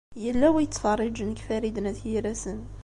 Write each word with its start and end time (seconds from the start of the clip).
Yella 0.23 0.47
win 0.53 0.61
i 0.65 0.65
yettfeṛṛiǧen 0.65 1.29
deg 1.31 1.39
Farid 1.47 1.77
n 1.79 1.89
At 1.91 1.99
Yiraten. 2.09 2.59